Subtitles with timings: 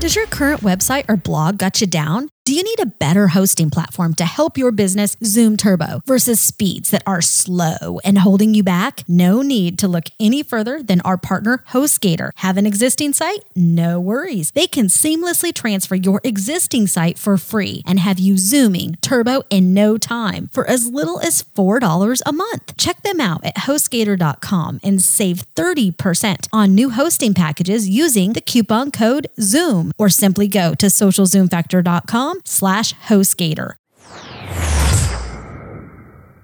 [0.00, 2.30] Does your current website or blog got you down?
[2.50, 6.90] Do you need a better hosting platform to help your business zoom turbo versus speeds
[6.90, 9.04] that are slow and holding you back?
[9.06, 12.30] No need to look any further than our partner HostGator.
[12.38, 13.44] Have an existing site?
[13.54, 14.50] No worries.
[14.50, 19.72] They can seamlessly transfer your existing site for free and have you zooming turbo in
[19.72, 22.76] no time for as little as $4 a month.
[22.76, 28.90] Check them out at hostgator.com and save 30% on new hosting packages using the coupon
[28.90, 33.74] code ZOOM or simply go to socialzoomfactor.com slash HostGator.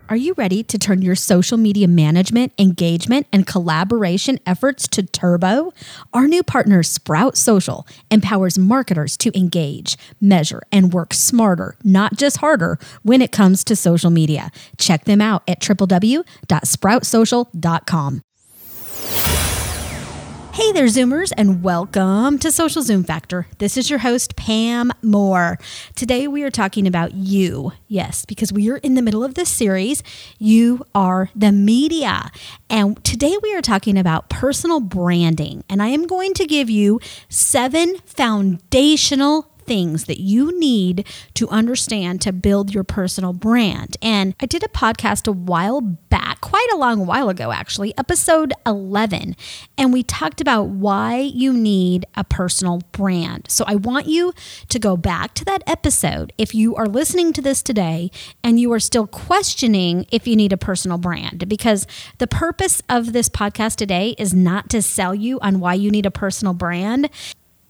[0.09, 5.73] Are you ready to turn your social media management, engagement, and collaboration efforts to turbo?
[6.13, 12.37] Our new partner, Sprout Social, empowers marketers to engage, measure, and work smarter, not just
[12.37, 14.53] harder, when it comes to social media.
[14.79, 18.23] Check them out at www.sproutsocial.com.
[20.57, 23.47] Hey there, Zoomers, and welcome to Social Zoom Factor.
[23.59, 25.59] This is your host, Pam Moore.
[25.95, 27.73] Today we are talking about you.
[27.89, 30.03] Yes, because we are in the middle of this series.
[30.39, 32.31] You are the media.
[32.71, 35.63] And today we are talking about personal branding.
[35.69, 42.21] And I am going to give you seven foundational things that you need to understand
[42.23, 43.97] to build your personal brand.
[44.01, 48.53] And I did a podcast a while back, quite a long while ago, actually, episode
[48.65, 49.37] 11,
[49.77, 53.47] and we talked about why you need a personal brand.
[53.51, 54.33] So I want you
[54.69, 58.11] to go back to that episode if you are listening to this today
[58.43, 61.87] and you are still questioning if you need a personal brand, because
[62.19, 66.07] the purpose of this podcast today is not to sell you on why you need
[66.07, 67.09] a personal brand.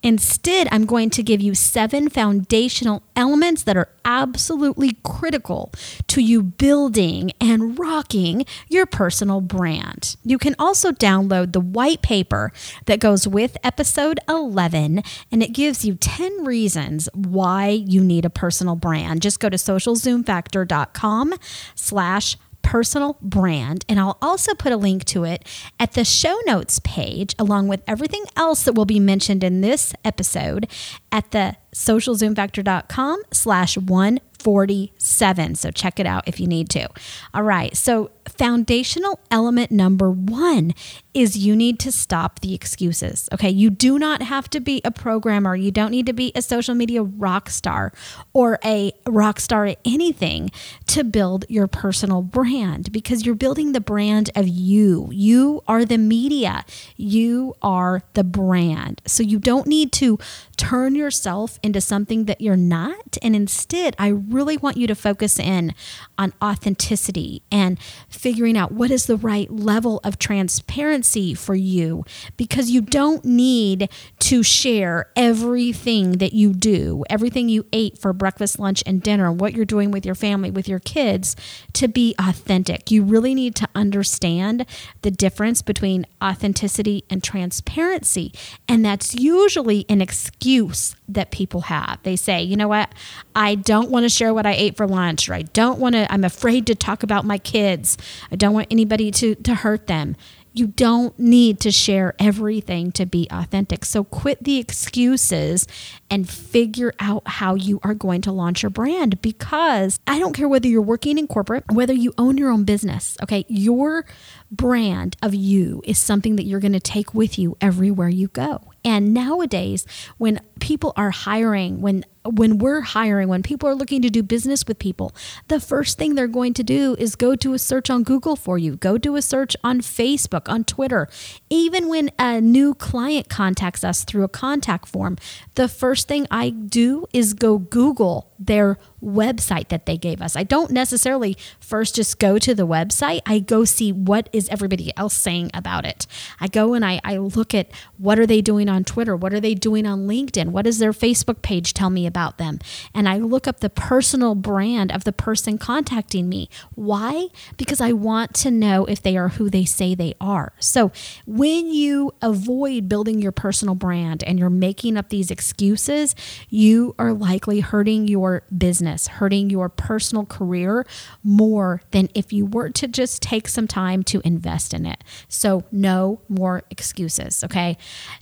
[0.06, 5.72] Instead, I'm going to give you seven foundational elements that are absolutely critical
[6.06, 10.14] to you building and rocking your personal brand.
[10.24, 12.52] You can also download the white paper
[12.84, 15.02] that goes with episode 11,
[15.32, 19.22] and it gives you 10 reasons why you need a personal brand.
[19.22, 21.34] Just go to socialzoomfactor.com
[21.74, 23.84] slash personal brand.
[23.88, 25.46] And I'll also put a link to it
[25.78, 29.94] at the show notes page, along with everything else that will be mentioned in this
[30.04, 30.68] episode
[31.12, 35.54] at the socialzoomfactor.com slash 147.
[35.54, 36.88] So check it out if you need to.
[37.32, 37.74] All right.
[37.76, 40.74] So, foundational element number one
[41.14, 43.28] is you need to stop the excuses.
[43.32, 43.48] Okay.
[43.48, 45.56] You do not have to be a programmer.
[45.56, 47.92] You don't need to be a social media rock star
[48.34, 50.50] or a rock star at anything
[50.88, 55.08] to build your personal brand because you're building the brand of you.
[55.10, 56.64] You are the media,
[56.96, 59.00] you are the brand.
[59.06, 60.18] So, you don't need to
[60.56, 63.16] turn yourself into something that you're not.
[63.22, 65.74] And instead, I really want you to focus in
[66.18, 67.78] on authenticity and
[68.16, 72.04] figuring out what is the right level of transparency for you
[72.36, 73.88] because you don't need
[74.18, 79.52] to share everything that you do, everything you ate for breakfast, lunch, and dinner, what
[79.52, 81.36] you're doing with your family, with your kids
[81.72, 82.90] to be authentic.
[82.90, 84.66] You really need to understand
[85.02, 88.32] the difference between authenticity and transparency.
[88.68, 91.98] And that's usually an excuse that people have.
[92.02, 92.92] They say, you know what,
[93.34, 96.10] I don't want to share what I ate for lunch, or I don't want to,
[96.12, 97.96] I'm afraid to talk about my kids.
[98.30, 100.16] I don't want anybody to, to hurt them.
[100.52, 103.84] You don't need to share everything to be authentic.
[103.84, 105.66] So quit the excuses
[106.08, 110.48] and figure out how you are going to launch your brand because I don't care
[110.48, 113.44] whether you're working in corporate, whether you own your own business, okay?
[113.48, 114.06] Your
[114.50, 118.72] brand of you is something that you're going to take with you everywhere you go.
[118.82, 119.84] And nowadays,
[120.16, 124.66] when people are hiring, when when we're hiring, when people are looking to do business
[124.66, 125.14] with people,
[125.48, 128.58] the first thing they're going to do is go do a search on Google for
[128.58, 131.08] you, go do a search on Facebook, on Twitter.
[131.50, 135.16] Even when a new client contacts us through a contact form,
[135.54, 140.36] the first thing I do is go Google their website that they gave us.
[140.36, 143.20] I don't necessarily first just go to the website.
[143.24, 146.06] I go see what is everybody else saying about it.
[146.40, 149.16] I go and I, I look at what are they doing on Twitter?
[149.16, 150.48] What are they doing on LinkedIn?
[150.48, 152.15] What does their Facebook page tell me about?
[152.16, 152.58] About them
[152.94, 156.48] and I look up the personal brand of the person contacting me.
[156.74, 157.26] Why?
[157.58, 160.54] Because I want to know if they are who they say they are.
[160.58, 160.92] So
[161.26, 166.16] when you avoid building your personal brand and you're making up these excuses,
[166.48, 170.86] you are likely hurting your business, hurting your personal career
[171.22, 175.04] more than if you were to just take some time to invest in it.
[175.28, 177.76] So, no more excuses, okay?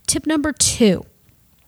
[0.08, 1.05] Tip number two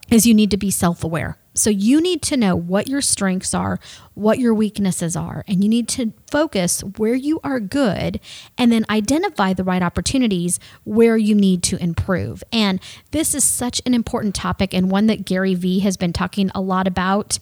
[0.09, 1.37] is you need to be self aware.
[1.57, 3.79] So you need to know what your strengths are,
[4.13, 8.19] what your weaknesses are, and you need to focus where you are good
[8.57, 12.43] and then identify the right opportunities where you need to improve.
[12.51, 12.79] And
[13.11, 16.61] this is such an important topic and one that Gary Vee has been talking a
[16.61, 17.39] lot about.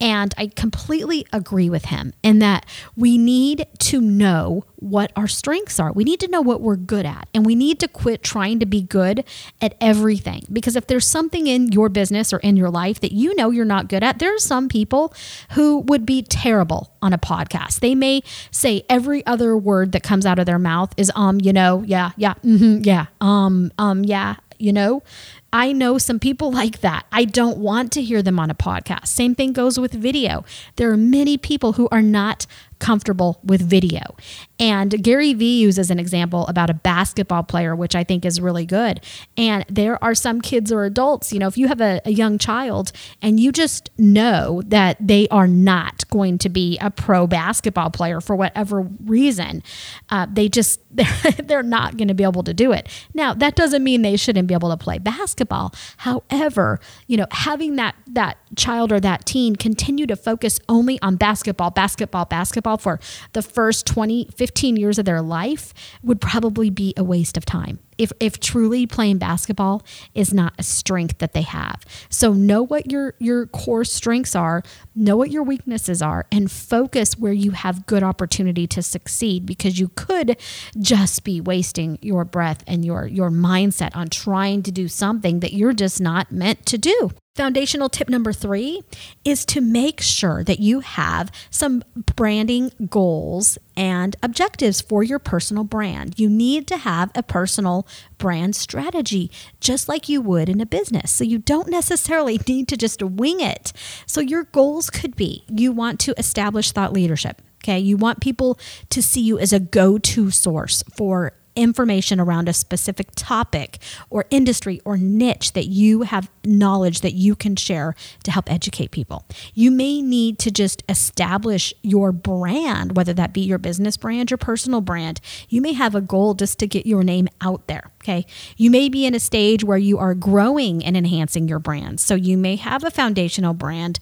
[0.00, 2.66] And I completely agree with him in that
[2.96, 5.92] we need to know what our strengths are.
[5.92, 8.66] We need to know what we're good at, and we need to quit trying to
[8.66, 9.24] be good
[9.60, 10.46] at everything.
[10.52, 13.64] Because if there's something in your business or in your life that you know you're
[13.64, 15.12] not good at, there are some people
[15.52, 17.80] who would be terrible on a podcast.
[17.80, 21.52] They may say every other word that comes out of their mouth is um, you
[21.52, 25.02] know, yeah, yeah, mm-hmm, yeah, um, um, yeah, you know.
[25.50, 27.06] I know some people like that.
[27.10, 29.06] I don't want to hear them on a podcast.
[29.06, 30.44] Same thing goes with video.
[30.76, 32.46] There are many people who are not
[32.78, 34.16] comfortable with video.
[34.60, 38.66] And Gary Vee uses an example about a basketball player, which I think is really
[38.66, 39.00] good.
[39.36, 42.38] And there are some kids or adults, you know, if you have a, a young
[42.38, 42.90] child
[43.22, 48.20] and you just know that they are not going to be a pro basketball player
[48.20, 49.62] for whatever reason,
[50.10, 52.88] uh, they just, they're, they're not going to be able to do it.
[53.14, 55.72] Now, that doesn't mean they shouldn't be able to play basketball.
[55.98, 61.16] However, you know, having that, that child or that teen continue to focus only on
[61.16, 63.00] basketball, basketball, basketball, for
[63.32, 65.72] the first 20, 15 years of their life
[66.02, 67.78] would probably be a waste of time.
[67.98, 69.82] If, if truly playing basketball
[70.14, 71.82] is not a strength that they have.
[72.08, 74.62] So know what your your core strengths are,
[74.94, 79.78] know what your weaknesses are and focus where you have good opportunity to succeed because
[79.78, 80.36] you could
[80.78, 85.52] just be wasting your breath and your your mindset on trying to do something that
[85.52, 87.10] you're just not meant to do.
[87.38, 88.82] Foundational tip number three
[89.24, 91.84] is to make sure that you have some
[92.16, 96.18] branding goals and objectives for your personal brand.
[96.18, 97.86] You need to have a personal
[98.18, 99.30] brand strategy,
[99.60, 101.12] just like you would in a business.
[101.12, 103.72] So you don't necessarily need to just wing it.
[104.04, 107.40] So your goals could be you want to establish thought leadership.
[107.62, 108.58] Okay, you want people
[108.90, 113.78] to see you as a go to source for information around a specific topic
[114.08, 118.90] or industry or niche that you have knowledge that you can share to help educate
[118.90, 119.26] people.
[119.54, 124.38] You may need to just establish your brand, whether that be your business brand, your
[124.38, 125.20] personal brand.
[125.48, 127.90] You may have a goal just to get your name out there.
[128.02, 128.24] Okay.
[128.56, 132.00] You may be in a stage where you are growing and enhancing your brand.
[132.00, 133.98] So you may have a foundational brand,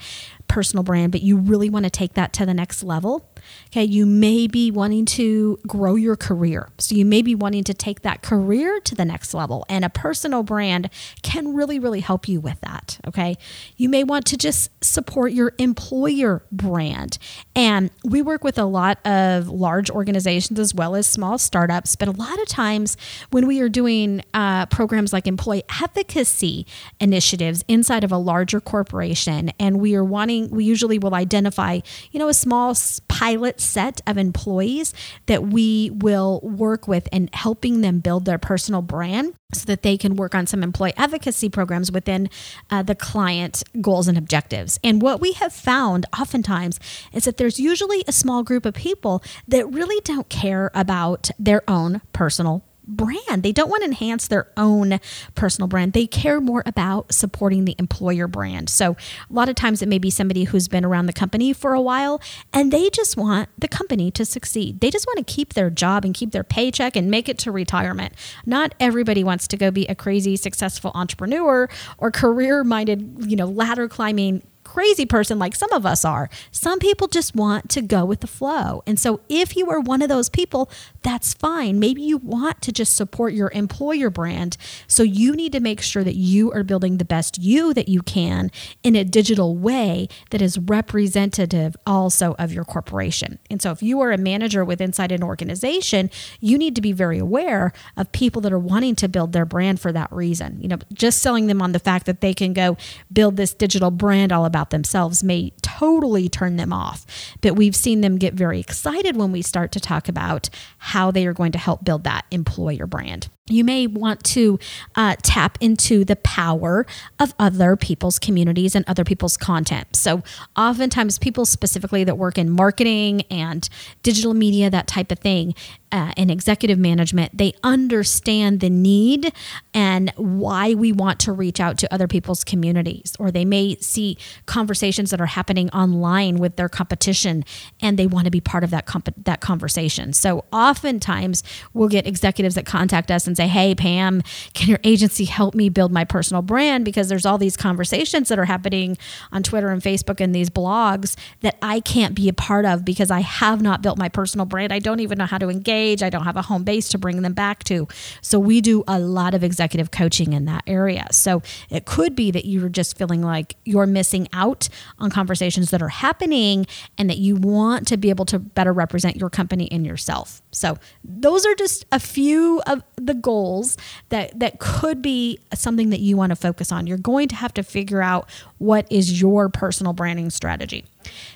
[0.46, 3.28] personal brand, but you really want to take that to the next level.
[3.68, 6.70] Okay, you may be wanting to grow your career.
[6.78, 9.90] So you may be wanting to take that career to the next level, and a
[9.90, 10.90] personal brand
[11.22, 12.98] can really, really help you with that.
[13.06, 13.36] Okay,
[13.76, 17.18] you may want to just support your employer brand.
[17.54, 22.08] And we work with a lot of large organizations as well as small startups, but
[22.08, 22.96] a lot of times
[23.30, 26.66] when we are doing uh, programs like employee advocacy
[27.00, 32.18] initiatives inside of a larger corporation, and we are wanting, we usually will identify, you
[32.18, 32.74] know, a small
[33.08, 34.94] pilot pilot set of employees
[35.26, 39.98] that we will work with and helping them build their personal brand so that they
[39.98, 42.30] can work on some employee advocacy programs within
[42.70, 44.80] uh, the client goals and objectives.
[44.82, 46.80] And what we have found oftentimes
[47.12, 51.62] is that there's usually a small group of people that really don't care about their
[51.68, 53.42] own personal brand.
[53.42, 55.00] They don't want to enhance their own
[55.34, 55.92] personal brand.
[55.92, 58.68] They care more about supporting the employer brand.
[58.68, 58.96] So,
[59.28, 61.80] a lot of times it may be somebody who's been around the company for a
[61.80, 62.20] while
[62.52, 64.80] and they just want the company to succeed.
[64.80, 67.52] They just want to keep their job and keep their paycheck and make it to
[67.52, 68.14] retirement.
[68.44, 73.46] Not everybody wants to go be a crazy successful entrepreneur or career minded, you know,
[73.46, 74.42] ladder climbing
[74.76, 76.28] crazy person like some of us are.
[76.50, 78.82] Some people just want to go with the flow.
[78.86, 81.80] And so if you are one of those people, that's fine.
[81.80, 84.58] Maybe you want to just support your employer brand.
[84.86, 88.02] So you need to make sure that you are building the best you that you
[88.02, 88.50] can
[88.82, 93.38] in a digital way that is representative also of your corporation.
[93.50, 96.92] And so if you are a manager with inside an organization, you need to be
[96.92, 100.60] very aware of people that are wanting to build their brand for that reason.
[100.60, 102.76] You know, just selling them on the fact that they can go
[103.10, 107.06] build this digital brand all about about themselves may totally turn them off.
[107.40, 111.26] But we've seen them get very excited when we start to talk about how they
[111.26, 113.28] are going to help build that employer brand.
[113.48, 114.58] You may want to
[114.96, 116.84] uh, tap into the power
[117.20, 119.94] of other people's communities and other people's content.
[119.94, 120.22] So,
[120.56, 123.68] oftentimes, people specifically that work in marketing and
[124.02, 125.54] digital media, that type of thing,
[125.92, 129.32] uh, and executive management, they understand the need
[129.72, 133.14] and why we want to reach out to other people's communities.
[133.18, 137.44] Or they may see conversations that are happening online with their competition
[137.80, 140.12] and they want to be part of that, comp- that conversation.
[140.12, 144.22] So, oftentimes, we'll get executives that contact us and say, Hey, Pam,
[144.54, 146.84] can your agency help me build my personal brand?
[146.84, 148.96] Because there's all these conversations that are happening
[149.32, 153.10] on Twitter and Facebook and these blogs that I can't be a part of because
[153.10, 154.72] I have not built my personal brand.
[154.72, 156.02] I don't even know how to engage.
[156.02, 157.86] I don't have a home base to bring them back to.
[158.22, 161.06] So we do a lot of executive coaching in that area.
[161.10, 165.82] So it could be that you're just feeling like you're missing out on conversations that
[165.82, 166.66] are happening
[166.98, 170.42] and that you want to be able to better represent your company and yourself.
[170.56, 173.76] So those are just a few of the goals
[174.08, 176.86] that that could be something that you want to focus on.
[176.86, 180.84] You're going to have to figure out what is your personal branding strategy.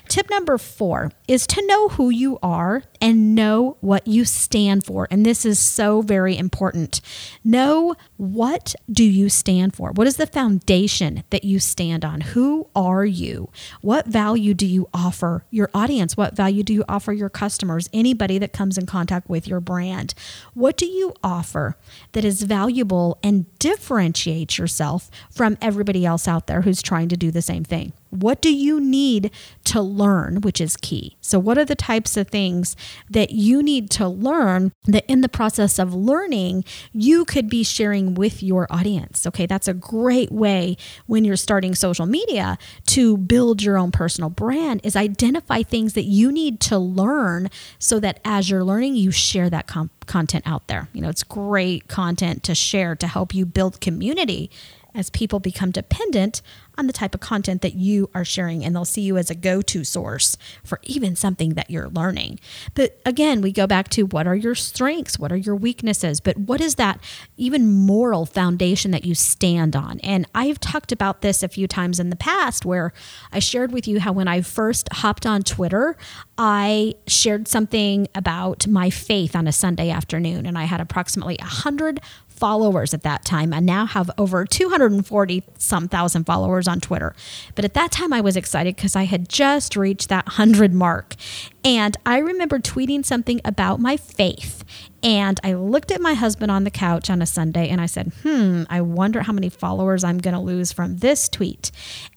[0.07, 5.07] Tip number four is to know who you are and know what you stand for.
[5.09, 6.99] And this is so very important.
[7.43, 9.91] Know what do you stand for?
[9.91, 12.21] What is the foundation that you stand on?
[12.21, 13.49] Who are you?
[13.79, 16.17] What value do you offer your audience?
[16.17, 17.89] What value do you offer your customers?
[17.93, 20.13] Anybody that comes in contact with your brand?
[20.53, 21.77] What do you offer
[22.11, 27.29] that is valuable and differentiates yourself from everybody else out there who's trying to do
[27.29, 27.93] the same thing?
[28.09, 29.31] What do you need
[29.65, 31.15] to learn, which is key?
[31.21, 32.75] So, what are the types of things
[33.09, 38.13] that you need to learn that in the process of learning, you could be sharing
[38.13, 39.25] with your audience?
[39.25, 40.75] Okay, that's a great way
[41.05, 46.05] when you're starting social media to build your own personal brand, is identify things that
[46.05, 47.49] you need to learn
[47.79, 50.89] so that as you're learning, you share that com- content out there.
[50.91, 54.51] You know, it's great content to share to help you build community
[54.93, 56.41] as people become dependent
[56.77, 59.35] on the type of content that you are sharing and they'll see you as a
[59.35, 62.39] go-to source for even something that you're learning.
[62.73, 66.37] But again, we go back to what are your strengths, what are your weaknesses, but
[66.37, 66.99] what is that
[67.37, 69.99] even moral foundation that you stand on?
[69.99, 72.93] And I've talked about this a few times in the past where
[73.31, 75.97] I shared with you how when I first hopped on Twitter,
[76.37, 81.99] I shared something about my faith on a Sunday afternoon and I had approximately 100
[82.41, 83.53] followers at that time.
[83.53, 87.15] I now have over 240 some thousand followers on Twitter.
[87.53, 91.15] But at that time, I was excited because I had just reached that 100 mark.
[91.63, 94.65] And I remember tweeting something about my faith.
[95.03, 98.11] And I looked at my husband on the couch on a Sunday and I said,
[98.23, 101.71] hmm, I wonder how many followers I'm going to lose from this tweet.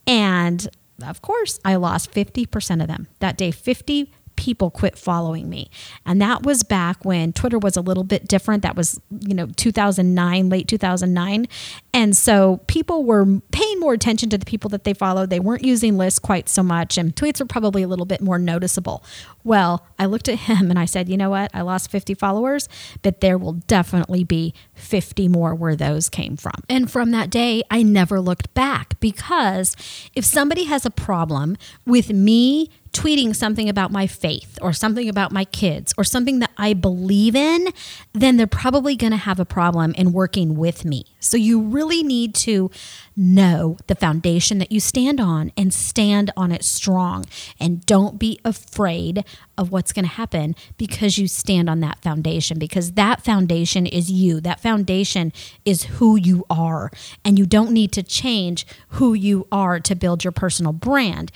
[0.07, 0.67] And
[1.07, 3.51] of course, I lost 50% of them that day.
[3.51, 5.71] 50 people quit following me.
[6.05, 8.63] And that was back when Twitter was a little bit different.
[8.63, 11.47] That was, you know, 2009, late 2009.
[11.93, 15.31] And so people were paying more attention to the people that they followed.
[15.31, 18.39] They weren't using lists quite so much, and tweets were probably a little bit more
[18.39, 19.05] noticeable.
[19.45, 21.51] Well, I looked at him and I said, you know what?
[21.55, 22.69] I lost 50 followers,
[23.03, 26.63] but there will definitely be 50 more where those came from.
[26.69, 29.77] And from that day, I never looked back because
[30.15, 35.33] if somebody has a problem with me tweeting something about my faith or something about
[35.33, 37.69] my kids or something that I believe in,
[38.13, 41.05] then they're probably going to have a problem in working with me.
[41.21, 42.71] So you really need to
[43.17, 47.25] know the foundation that you stand on and stand on it strong.
[47.59, 49.25] And don't be afraid
[49.59, 54.11] of what's going to happen because you stand on that foundation, because that foundation is
[54.11, 54.41] you.
[54.41, 55.33] That foundation
[55.65, 56.91] is who you are.
[57.25, 61.33] And you don't need to change who you are to build your personal brand.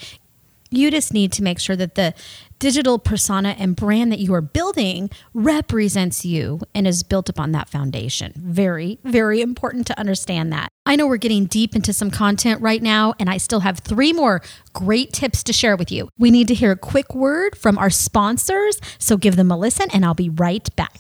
[0.71, 2.15] You just need to make sure that the
[2.59, 7.71] digital persona and brand that you are building represents you and is built upon that
[7.71, 8.33] foundation.
[8.37, 10.69] Very, very important to understand that.
[10.85, 14.13] I know we're getting deep into some content right now, and I still have three
[14.13, 16.09] more great tips to share with you.
[16.19, 19.89] We need to hear a quick word from our sponsors, so give them a listen,
[19.93, 20.99] and I'll be right back.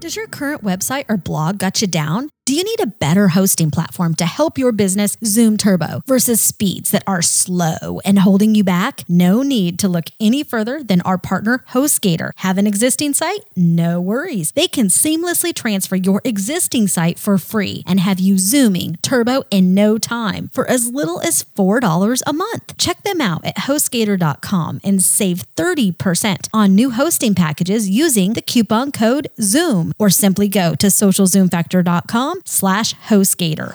[0.00, 2.28] Does your current website or blog got you down?
[2.46, 6.90] Do you need a better hosting platform to help your business zoom turbo versus speeds
[6.90, 9.02] that are slow and holding you back?
[9.08, 12.32] No need to look any further than our partner HostGator.
[12.36, 13.46] Have an existing site?
[13.56, 14.52] No worries.
[14.52, 19.72] They can seamlessly transfer your existing site for free and have you zooming turbo in
[19.72, 22.76] no time for as little as $4 a month.
[22.76, 28.92] Check them out at hostgator.com and save 30% on new hosting packages using the coupon
[28.92, 33.74] code ZOOM or simply go to socialzoomfactor.com slash HostGator.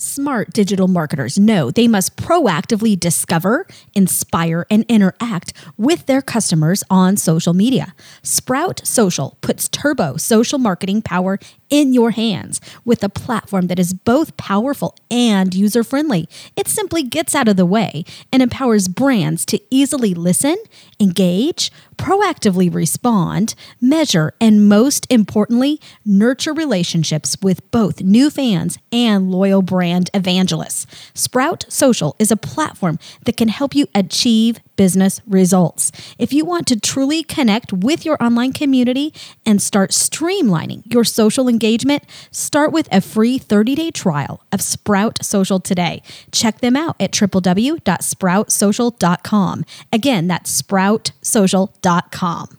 [0.00, 7.16] Smart digital marketers know they must proactively discover, inspire, and interact with their customers on
[7.16, 7.94] social media.
[8.22, 13.92] Sprout Social puts turbo social marketing power in your hands with a platform that is
[13.92, 16.28] both powerful and user friendly.
[16.56, 20.56] It simply gets out of the way and empowers brands to easily listen,
[21.00, 29.62] engage, proactively respond, measure, and most importantly, nurture relationships with both new fans and loyal
[29.62, 30.86] brand evangelists.
[31.14, 35.92] Sprout Social is a platform that can help you achieve business results.
[36.18, 39.12] If you want to truly connect with your online community
[39.44, 45.22] and start streamlining your social engagement, start with a free 30 day trial of Sprout
[45.22, 46.02] Social today.
[46.32, 49.64] Check them out at www.sproutsocial.com.
[49.92, 52.57] Again, that's sproutsocial.com.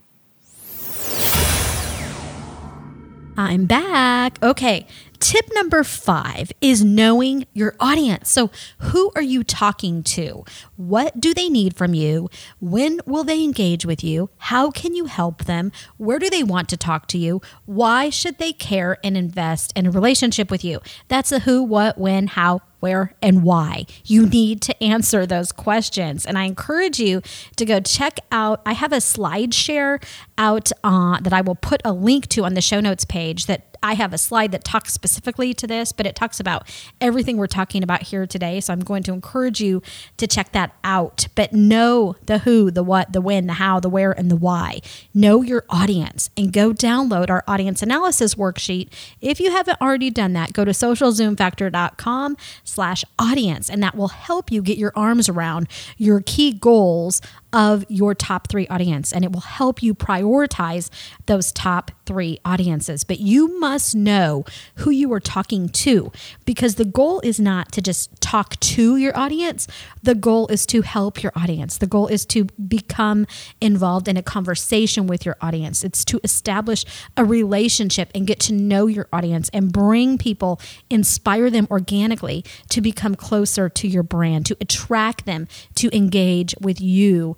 [3.40, 4.38] I'm back.
[4.44, 4.86] Okay.
[5.20, 8.30] Tip number five is knowing your audience.
[8.30, 10.44] So, who are you talking to?
[10.76, 12.30] What do they need from you?
[12.60, 14.30] When will they engage with you?
[14.40, 15.72] How can you help them?
[15.96, 17.42] Where do they want to talk to you?
[17.66, 20.82] Why should they care and invest in a relationship with you?
[21.08, 23.86] That's a who, what, when, how, where, and why.
[24.06, 26.26] You need to answer those questions.
[26.26, 27.22] And I encourage you
[27.56, 30.04] to go check out, I have a SlideShare
[30.38, 33.69] out uh, that I will put a link to on the show notes page that
[33.82, 36.70] I have a slide that talks specifically to this, but it talks about
[37.00, 38.60] everything we're talking about here today.
[38.60, 39.82] So I'm going to encourage you
[40.18, 41.28] to check that out.
[41.36, 44.80] But know the who, the what, the when, the how, the where, and the why.
[45.14, 48.90] Know your audience and go download our audience analysis worksheet.
[49.22, 54.52] If you haven't already done that, go to socialzoomfactor.com slash audience, and that will help
[54.52, 55.68] you get your arms around
[55.98, 60.90] your key goals of your top three audience and it will help you prioritize
[61.26, 63.04] those top three audiences.
[63.04, 66.12] But you must know who you are talking to
[66.46, 69.68] because the goal is not to just talk to your audience.
[70.04, 71.78] The goal is to help your audience.
[71.78, 73.26] The goal is to become
[73.60, 75.84] involved in a conversation with your audience.
[75.84, 76.86] It's to establish
[77.18, 82.82] a relationship and get to know your audience and bring people, inspire them organically to
[82.82, 87.36] become closer to your brand, to attract them to engage with you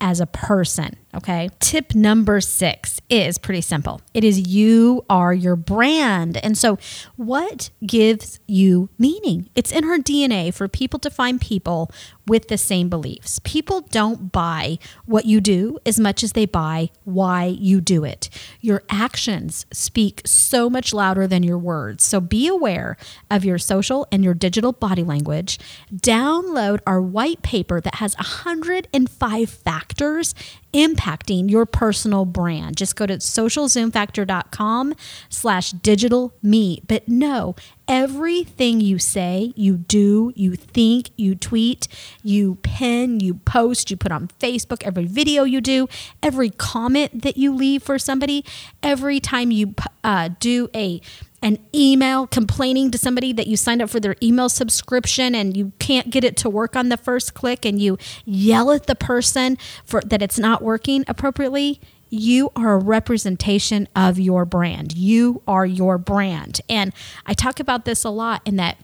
[0.00, 0.96] as a person.
[1.14, 1.48] Okay.
[1.60, 6.36] Tip number six is pretty simple it is you are your brand.
[6.38, 6.78] And so,
[7.16, 9.48] what gives you meaning?
[9.54, 11.90] It's in our DNA for people to find people
[12.26, 13.40] with the same beliefs.
[13.44, 18.28] People don't buy what you do as much as they buy why you do it.
[18.60, 22.04] Your actions speak so much louder than your words.
[22.04, 22.96] So be aware
[23.30, 25.58] of your social and your digital body language.
[25.94, 29.50] Download our white paper that has 105
[29.86, 30.34] factors
[30.72, 32.76] impacting your personal brand.
[32.76, 34.94] Just go to socialzoomfactor.com
[35.30, 36.82] slash digital me.
[36.86, 37.56] But no,
[37.88, 41.88] everything you say, you do, you think, you tweet,
[42.22, 45.88] you pin, you post, you put on Facebook, every video you do,
[46.22, 48.44] every comment that you leave for somebody,
[48.82, 51.00] every time you uh, do a
[51.46, 55.70] an email complaining to somebody that you signed up for their email subscription and you
[55.78, 59.56] can't get it to work on the first click and you yell at the person
[59.84, 61.80] for that it's not working appropriately
[62.10, 64.96] you are a representation of your brand.
[64.96, 66.60] You are your brand.
[66.68, 66.92] And
[67.26, 68.78] I talk about this a lot in that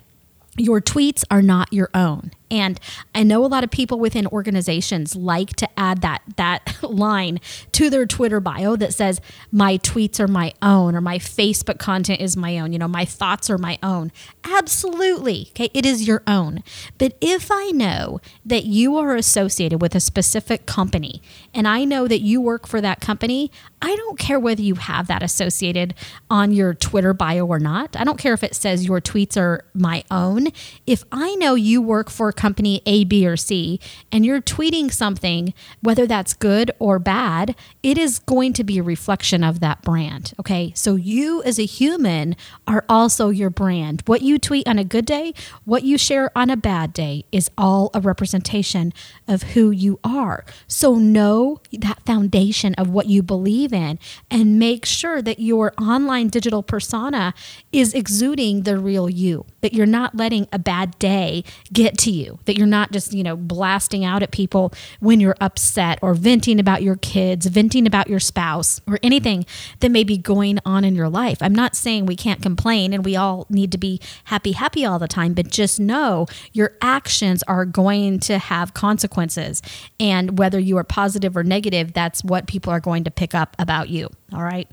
[0.57, 2.31] your tweets are not your own.
[2.53, 2.79] And
[3.15, 7.41] I know a lot of people within organizations like to add that that line
[7.73, 12.21] to their Twitter bio that says my tweets are my own or my Facebook content
[12.21, 14.13] is my own, you know, my thoughts are my own.
[14.45, 15.47] Absolutely.
[15.51, 16.63] Okay, it is your own.
[16.99, 21.23] But if I know that you are associated with a specific company
[21.55, 25.07] and I know that you work for that company, I don't care whether you have
[25.07, 25.95] that associated
[26.31, 27.97] on your Twitter bio or not.
[27.97, 30.49] I don't care if it says your tweets are my own.
[30.87, 33.79] If I know you work for company A, B, or C,
[34.11, 38.83] and you're tweeting something, whether that's good or bad, it is going to be a
[38.83, 40.33] reflection of that brand.
[40.41, 40.73] Okay.
[40.75, 42.35] So you as a human
[42.67, 44.03] are also your brand.
[44.07, 47.49] What you tweet on a good day, what you share on a bad day is
[47.57, 48.93] all a representation
[49.29, 50.45] of who you are.
[50.67, 54.01] So know that foundation of what you believe in
[54.33, 57.35] and make sure that your online digital persona
[57.71, 62.32] is exuding the real you, that you're not letting a bad day get to you
[62.45, 66.59] that you're not just, you know, blasting out at people when you're upset or venting
[66.59, 69.45] about your kids, venting about your spouse, or anything
[69.81, 71.39] that may be going on in your life.
[71.41, 74.99] I'm not saying we can't complain and we all need to be happy, happy all
[74.99, 79.63] the time, but just know your actions are going to have consequences.
[79.99, 83.57] And whether you are positive or negative, that's what people are going to pick up
[83.59, 84.09] about you.
[84.33, 84.69] All right.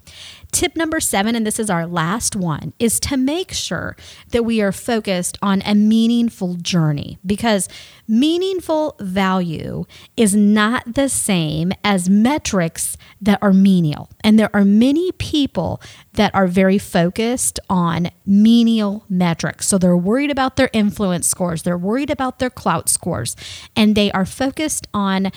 [0.52, 3.96] Tip number seven, and this is our last one, is to make sure
[4.32, 7.20] that we are focused on a meaningful journey.
[7.26, 7.70] Because
[8.10, 9.86] meaningful value
[10.18, 14.10] is not the same as metrics that are menial.
[14.24, 15.82] And there are many people
[16.14, 19.68] that are very focused on menial metrics.
[19.68, 23.36] So they're worried about their influence scores, they're worried about their Klout scores,
[23.76, 25.32] and they are focused on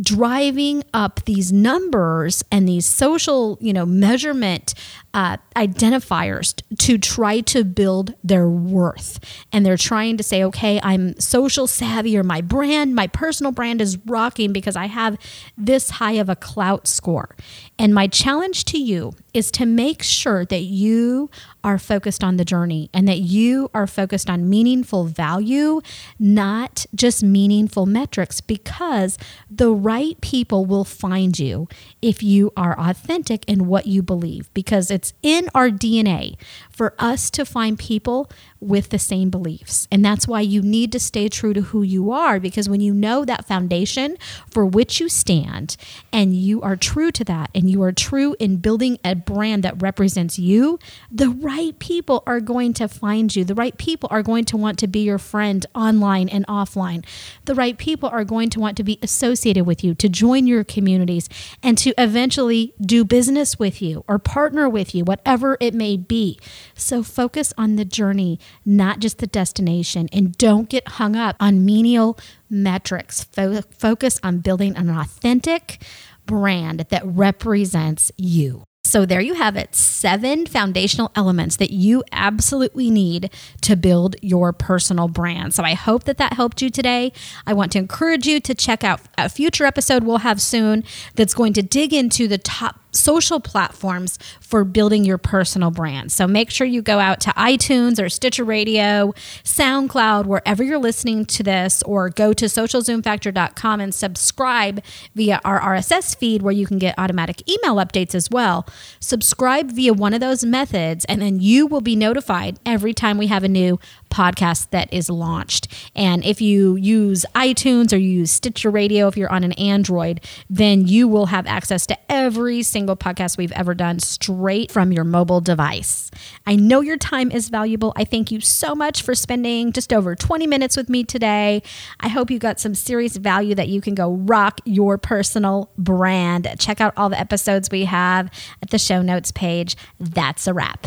[0.00, 4.74] driving up these numbers and these social, you know, measurement
[5.12, 9.20] uh, identifiers to try to build their worth.
[9.52, 13.98] And they're trying to say, okay, I'm social savvy my brand, my personal brand is
[14.06, 15.18] rocking because I have
[15.56, 17.34] this high of a Klout score.
[17.78, 21.28] And my challenge to you is to make sure that you
[21.64, 25.80] are focused on the journey and that you are focused on meaningful value,
[26.18, 29.18] not just meaningful metrics, because
[29.50, 31.66] the right people will find you
[32.00, 36.36] if you are authentic in what you believe, because it's in our DNA
[36.70, 39.88] for us to find people with the same beliefs.
[39.90, 42.94] And that's why you need to stay true to who you are because when you
[42.94, 44.16] know that foundation
[44.50, 45.76] for which you stand
[46.12, 49.80] and you are true to that and you are true in building a brand that
[49.80, 50.78] represents you,
[51.10, 53.42] the right people are going to find you.
[53.42, 57.06] The right people are going to want to be your friend online and offline.
[57.46, 60.62] The right people are going to want to be associated with you, to join your
[60.62, 61.30] communities,
[61.62, 66.38] and to eventually do business with you or partner with you, whatever it may be.
[66.74, 71.64] So focus on the journey, not just the destination, and don't get hung up on
[71.64, 72.18] menial
[72.50, 73.24] metrics.
[73.24, 75.82] Fo- focus on building an authentic
[76.26, 78.64] brand that represents you.
[78.86, 83.30] So, there you have it seven foundational elements that you absolutely need
[83.62, 85.54] to build your personal brand.
[85.54, 87.12] So, I hope that that helped you today.
[87.46, 90.84] I want to encourage you to check out a future episode we'll have soon
[91.14, 96.12] that's going to dig into the top social platforms for building your personal brand.
[96.12, 101.24] So make sure you go out to iTunes or Stitcher Radio, SoundCloud, wherever you're listening
[101.26, 104.82] to this, or go to socialzoomfactor.com and subscribe
[105.14, 108.66] via our RSS feed where you can get automatic email updates as well.
[109.00, 113.26] Subscribe via one of those methods, and then you will be notified every time we
[113.26, 113.78] have a new
[114.14, 115.66] podcast that is launched.
[115.96, 120.20] And if you use iTunes or you use Stitcher Radio, if you're on an Android,
[120.48, 125.04] then you will have access to every single podcast we've ever done straight from your
[125.04, 126.10] mobile device.
[126.46, 127.92] I know your time is valuable.
[127.96, 131.62] I thank you so much for spending just over 20 minutes with me today.
[131.98, 136.48] I hope you got some serious value that you can go rock your personal brand.
[136.58, 138.30] Check out all the episodes we have
[138.62, 139.76] at the show notes page.
[139.98, 140.86] That's a wrap.